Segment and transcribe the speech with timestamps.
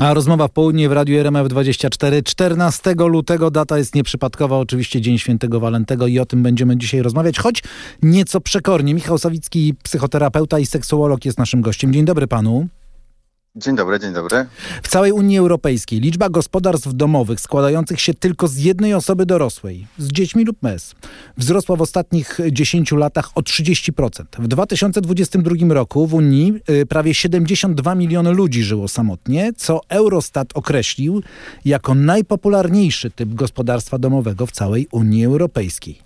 [0.00, 3.50] A rozmowa w południe w Radiu RMF24 14 lutego.
[3.50, 7.62] Data jest nieprzypadkowa, oczywiście Dzień Świętego Walentego i o tym będziemy dzisiaj rozmawiać, choć
[8.02, 8.94] nieco przekornie.
[8.94, 11.92] Michał Sawicki, psychoterapeuta i seksuolog jest naszym gościem.
[11.92, 12.66] Dzień dobry panu.
[13.56, 14.46] Dzień dobry, dzień dobry.
[14.82, 20.08] W całej Unii Europejskiej liczba gospodarstw domowych składających się tylko z jednej osoby dorosłej, z
[20.08, 20.94] dziećmi lub mes,
[21.36, 24.24] wzrosła w ostatnich 10 latach o 30%.
[24.38, 31.22] W 2022 roku w Unii y, prawie 72 miliony ludzi żyło samotnie, co Eurostat określił
[31.64, 35.98] jako najpopularniejszy typ gospodarstwa domowego w całej Unii Europejskiej.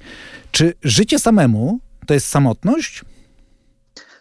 [0.52, 3.04] Czy życie samemu to jest samotność?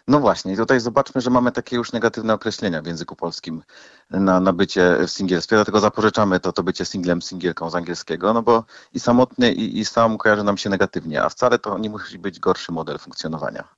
[0.08, 3.62] No właśnie, tutaj zobaczmy, że mamy takie już negatywne określenia w języku polskim
[4.10, 8.42] na, na bycie w singielstwie, dlatego zapożyczamy to, to bycie singlem, singielką z angielskiego, no
[8.42, 12.18] bo i samotny, i, i sam kojarzy nam się negatywnie, a wcale to nie musi
[12.18, 13.75] być gorszy model funkcjonowania.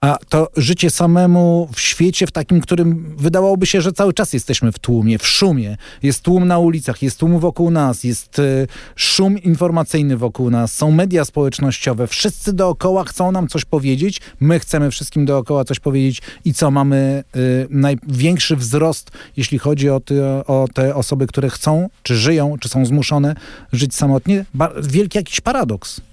[0.00, 4.72] A to życie samemu w świecie, w takim, którym wydawałoby się, że cały czas jesteśmy
[4.72, 5.76] w tłumie, w szumie.
[6.02, 10.90] Jest tłum na ulicach, jest tłum wokół nas, jest y, szum informacyjny wokół nas, są
[10.90, 16.54] media społecznościowe, wszyscy dookoła chcą nam coś powiedzieć, my chcemy wszystkim dookoła coś powiedzieć i
[16.54, 22.16] co, mamy y, największy wzrost, jeśli chodzi o, ty, o te osoby, które chcą, czy
[22.16, 23.34] żyją, czy są zmuszone
[23.72, 24.44] żyć samotnie.
[24.54, 26.07] Ba wielki jakiś paradoks.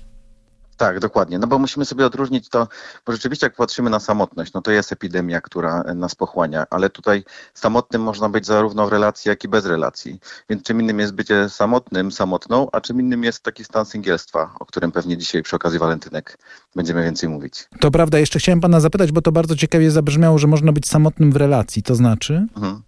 [0.77, 1.39] Tak, dokładnie.
[1.39, 2.67] No bo musimy sobie odróżnić to,
[3.05, 7.23] bo rzeczywiście jak patrzymy na samotność, no to jest epidemia, która nas pochłania, ale tutaj
[7.53, 10.19] samotnym można być zarówno w relacji, jak i bez relacji.
[10.49, 14.65] Więc czym innym jest bycie samotnym, samotną, a czym innym jest taki stan singielstwa, o
[14.65, 16.37] którym pewnie dzisiaj przy okazji walentynek
[16.75, 17.67] będziemy więcej mówić.
[17.79, 18.19] To prawda.
[18.19, 21.83] Jeszcze chciałem pana zapytać, bo to bardzo ciekawie zabrzmiało, że można być samotnym w relacji.
[21.83, 22.47] To znaczy?
[22.55, 22.81] Mhm.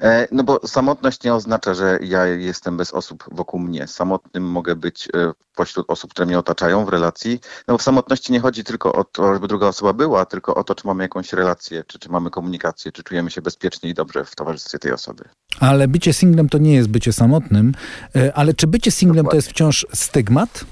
[0.00, 3.86] E, no bo samotność nie oznacza, że ja jestem bez osób wokół mnie.
[3.86, 7.40] Samotnym mogę być e, pośród osób, które mnie otaczają w relacji.
[7.68, 10.64] No bo w samotności nie chodzi tylko o to, żeby druga osoba była, tylko o
[10.64, 14.24] to, czy mamy jakąś relację, czy, czy mamy komunikację, czy czujemy się bezpiecznie i dobrze
[14.24, 15.24] w towarzystwie tej osoby.
[15.60, 17.74] Ale bycie singlem to nie jest bycie samotnym.
[18.16, 19.30] E, ale czy bycie singlem Dokładnie.
[19.30, 20.64] to jest wciąż stygmat?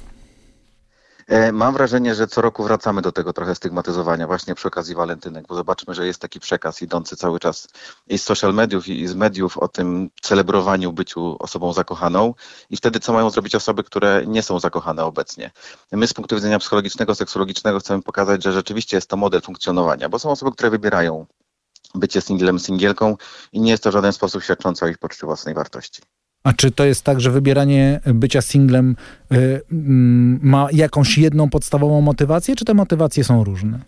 [1.29, 5.47] E, mam wrażenie, że co roku wracamy do tego trochę stygmatyzowania właśnie przy okazji walentynek,
[5.47, 7.69] bo zobaczmy, że jest taki przekaz idący cały czas
[8.07, 12.35] i z social mediów i z mediów o tym celebrowaniu byciu osobą zakochaną
[12.71, 15.51] i wtedy co mają zrobić osoby, które nie są zakochane obecnie.
[15.93, 20.19] My z punktu widzenia psychologicznego, seksuologicznego chcemy pokazać, że rzeczywiście jest to model funkcjonowania, bo
[20.19, 21.27] są osoby, które wybierają
[21.95, 23.17] bycie singlem, singielką
[23.53, 26.03] i nie jest to w żaden sposób świadczące o ich poczuciu własnej wartości.
[26.49, 28.97] A czy to jest tak, że wybieranie bycia singlem
[29.33, 33.81] y, mm, ma jakąś jedną podstawową motywację, czy te motywacje są różne?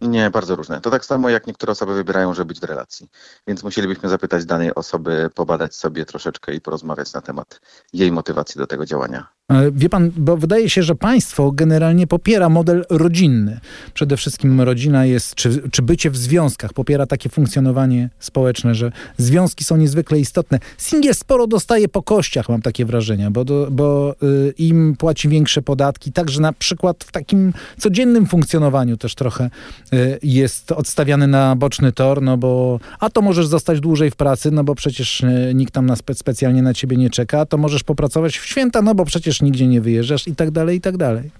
[0.00, 0.80] Nie, bardzo różne.
[0.80, 3.08] To tak samo jak niektóre osoby wybierają, żeby być w relacji.
[3.46, 7.60] Więc musielibyśmy zapytać danej osoby, pobadać sobie troszeczkę i porozmawiać na temat
[7.92, 9.26] jej motywacji do tego działania.
[9.50, 13.60] E, wie pan, bo wydaje się, że państwo generalnie popiera model rodzinny.
[13.94, 19.64] Przede wszystkim rodzina jest, czy, czy bycie w związkach popiera takie funkcjonowanie społeczne, że związki
[19.64, 20.58] są niezwykle istotne.
[20.78, 25.62] Singiel sporo dostaje po kościach, mam takie wrażenie, bo, do, bo y, im płaci większe
[25.62, 29.50] podatki, także na przykład w takim codziennym funkcjonowaniu też trochę
[29.92, 34.50] y, jest odstawiany na boczny tor, no bo a to możesz zostać dłużej w pracy,
[34.50, 37.56] no bo przecież y, nikt tam na spe, specjalnie na ciebie nie czeka, a to
[37.56, 40.96] możesz popracować w święta, no bo przecież nigdzie nie wyjeżdżasz i tak dalej, i tak
[40.96, 41.30] dalej.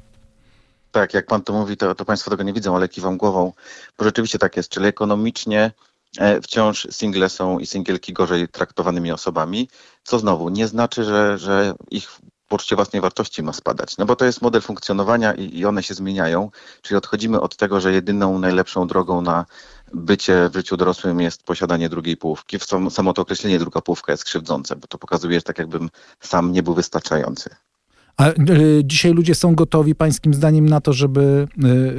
[0.91, 3.53] Tak, jak pan to mówi, to, to państwo tego nie widzą, ale kiwam głową,
[3.99, 5.73] bo rzeczywiście tak jest, czyli ekonomicznie
[6.19, 9.69] e, wciąż single są i singielki gorzej traktowanymi osobami,
[10.05, 14.25] co znowu nie znaczy, że, że ich poczucie własnej wartości ma spadać, no bo to
[14.25, 16.51] jest model funkcjonowania i, i one się zmieniają,
[16.83, 19.47] czyli odchodzimy od tego, że jedyną najlepszą drogą na
[19.95, 22.59] bycie w życiu dorosłym jest posiadanie drugiej połówki.
[22.91, 26.63] Samo to określenie druga połówka jest krzywdzące, bo to pokazuje, że tak jakbym sam nie
[26.63, 27.51] był wystarczający.
[28.17, 28.35] A e,
[28.85, 31.49] dzisiaj ludzie są gotowi, pańskim zdaniem, na to, żeby,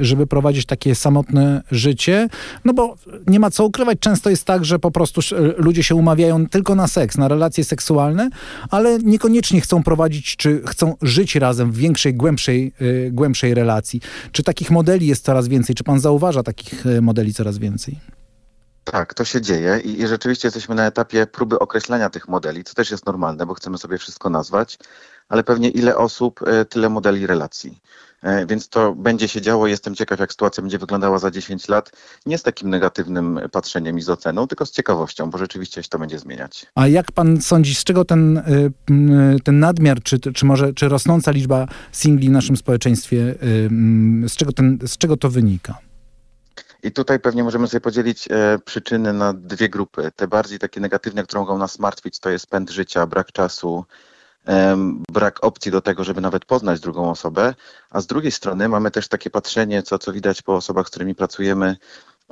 [0.00, 2.28] e, żeby prowadzić takie samotne życie?
[2.64, 5.94] No bo nie ma co ukrywać, często jest tak, że po prostu e, ludzie się
[5.94, 8.30] umawiają tylko na seks, na relacje seksualne,
[8.70, 12.72] ale niekoniecznie chcą prowadzić, czy chcą żyć razem w większej, głębszej,
[13.10, 14.00] głębszej relacji.
[14.32, 15.74] Czy takich modeli jest coraz więcej?
[15.74, 17.98] Czy pan zauważa takich modeli coraz więcej?
[18.84, 22.74] Tak, to się dzieje i, i, rzeczywiście jesteśmy na etapie próby określenia tych modeli, co
[22.74, 24.78] też jest normalne, bo chcemy sobie wszystko nazwać,
[25.32, 27.78] ale pewnie ile osób, e, tyle modeli relacji.
[28.22, 29.66] E, Więc to będzie się działo.
[29.66, 31.92] Jestem ciekaw, jak sytuacja będzie wyglądała za 10 lat.
[32.26, 35.98] Nie z takim negatywnym patrzeniem i z oceną, tylko z ciekawością, bo rzeczywiście się to
[35.98, 36.66] będzie zmieniać.
[36.74, 41.30] A jak pan sądzi, z czego ten, y, ten nadmiar, czy, czy może czy rosnąca
[41.30, 43.34] liczba singli w naszym społeczeństwie,
[44.28, 45.78] z czego, ten, z czego to wynika?
[46.82, 50.10] I tutaj pewnie możemy sobie podzielić e, przyczyny na dwie grupy.
[50.16, 53.84] Te bardziej takie negatywne, które mogą nas martwić, to jest pęd życia, brak czasu,
[55.12, 57.54] brak opcji do tego, żeby nawet poznać drugą osobę.
[57.90, 61.14] A z drugiej strony mamy też takie patrzenie, co, co widać po osobach, z którymi
[61.14, 61.76] pracujemy,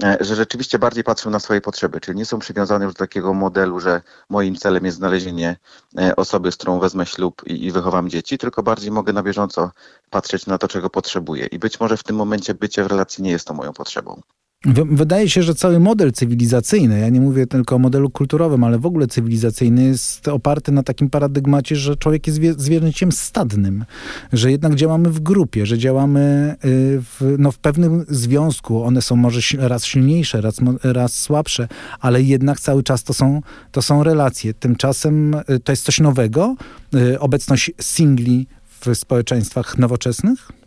[0.02, 3.34] e, że rzeczywiście bardziej patrzą na swoje potrzeby, czyli nie są przywiązane już do takiego
[3.34, 5.56] modelu, że moim celem jest znalezienie
[5.98, 9.70] e, osoby, z którą wezmę ślub i, i wychowam dzieci, tylko bardziej mogę na bieżąco
[10.10, 11.46] patrzeć na to, czego potrzebuję.
[11.46, 14.20] I być może w tym momencie bycie w relacji nie jest to moją potrzebą.
[14.64, 18.78] Wy- Wydaje się, że cały model cywilizacyjny, ja nie mówię tylko o modelu kulturowym, ale
[18.78, 23.84] w ogóle cywilizacyjny jest oparty na takim paradygmacie, że człowiek jest zwie- zwierzęciem stadnym,
[24.32, 28.82] że jednak działamy w grupie, że działamy y, w, no, w pewnym związku.
[28.84, 31.68] One są może raz silniejsze, raz, raz słabsze,
[32.00, 33.42] ale jednak cały czas to są,
[33.72, 34.54] to są relacje.
[34.54, 36.56] Tymczasem y, to jest coś nowego,
[36.94, 38.46] y, obecność singli
[38.80, 40.59] w społeczeństwach nowoczesnych?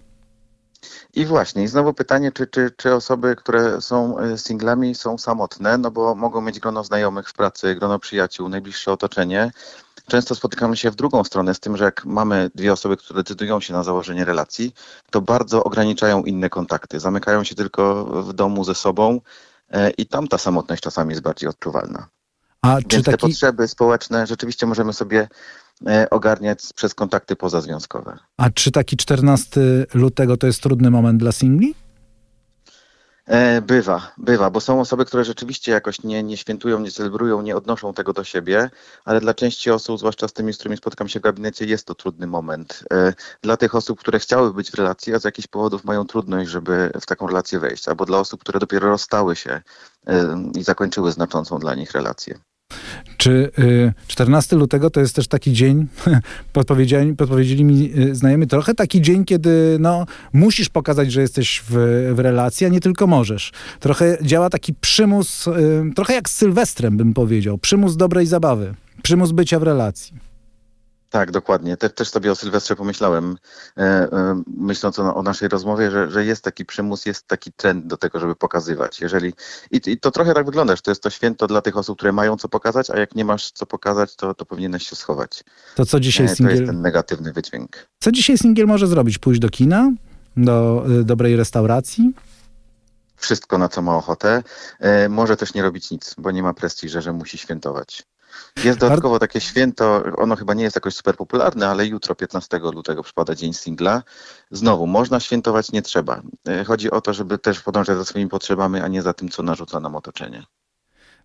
[1.16, 5.78] I właśnie, i znowu pytanie, czy, czy, czy osoby, które są e, singlami, są samotne,
[5.78, 9.52] no bo mogą mieć grono znajomych w pracy, grono przyjaciół, najbliższe otoczenie.
[10.08, 13.60] Często spotykamy się w drugą stronę z tym, że jak mamy dwie osoby, które decydują
[13.60, 14.74] się na założenie relacji,
[15.12, 17.00] to bardzo ograniczają inne kontakty.
[17.00, 19.22] Zamykają się tylko w domu ze sobą
[19.70, 22.08] e, i tam ta samotność czasami jest bardziej odczuwalna.
[22.64, 23.28] A czy Więc te taki...
[23.28, 25.28] potrzeby społeczne rzeczywiście możemy sobie
[25.88, 28.18] e, ogarniać przez kontakty pozazwiązkowe.
[28.38, 29.62] A czy taki 14
[29.94, 31.76] lutego to jest trudny moment dla singli?
[33.26, 37.56] E, Bywa, bywa, bo są osoby, które rzeczywiście jakoś nie, nie świętują, nie celebrują, nie
[37.56, 38.70] odnoszą tego do siebie,
[39.06, 41.96] ale dla części osób, zwłaszcza z tymi, z którymi spotykam się w gabinecie, jest to
[41.96, 42.84] trudny moment.
[42.94, 46.50] E, Dla tych osób, które chciały być w relacji, a z jakichś powodów mają trudność,
[46.50, 49.62] żeby w taką relację wejść, albo dla osób, które dopiero rozstały się
[50.58, 52.40] i zakończyły znaczącą dla nich relację.
[53.24, 55.88] Czy y, 14 lutego to jest też taki dzień,
[56.54, 57.92] podpowiedzieli, podpowiedzieli mi
[58.44, 61.74] y, trochę taki dzień, kiedy no, musisz pokazać, że jesteś w,
[62.16, 63.52] w relacji, a nie tylko możesz.
[63.80, 65.52] Trochę działa taki przymus, y,
[65.96, 68.74] trochę jak z Sylwestrem bym powiedział, przymus dobrej zabawy,
[69.04, 70.33] przymus bycia w relacji.
[71.14, 71.78] Tak, dokładnie.
[71.78, 73.38] Te, też sobie o Sylwestrze pomyślałem,
[73.78, 77.88] e, e, myśląc o, o naszej rozmowie, że, że jest taki przymus, jest taki trend
[77.88, 79.02] do tego, żeby pokazywać.
[79.02, 79.34] Jeżeli,
[79.72, 82.12] i, I to trochę tak wygląda, że to jest to święto dla tych osób, które
[82.12, 85.44] mają co pokazać, a jak nie masz co pokazać, to, to powinieneś się schować.
[85.76, 87.88] To co dzisiaj E, to jest ten negatywny wydźwięk.
[88.00, 89.18] co dzisiaj singiel może zrobić?
[89.18, 89.92] Pójść do kina,
[90.38, 92.14] do y, dobrej restauracji?
[93.16, 94.44] Wszystko, na co ma ochotę.
[94.80, 98.04] E, może też nie robić nic, bo nie ma prestiża, że musi świętować.
[98.64, 103.04] Jest dodatkowo takie święto, ono chyba nie jest jakoś super popularne, ale jutro, 15 lutego,
[103.04, 104.04] przypada Dzień Singla.
[104.52, 106.22] Znowu, można świętować, nie trzeba.
[106.48, 109.44] E, Chodzi o to, żeby też podążać za swoimi potrzebami, a nie za tym, co
[109.44, 110.44] narzuca nam otoczenie.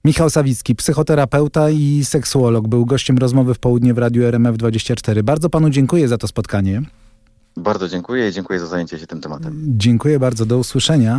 [0.04, 5.22] Michał Sawicki, psychoterapeuta i seksuolog, był gościem rozmowy w południe w Radiu RMF24.
[5.22, 6.82] Bardzo panu dziękuję za to spotkanie.
[7.56, 9.62] Bardzo dziękuję i dziękuję za zajęcie się tym tematem.
[9.66, 11.16] Dziękuję bardzo, do usłyszenia.